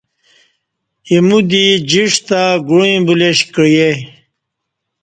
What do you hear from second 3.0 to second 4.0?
بولیش کعیہ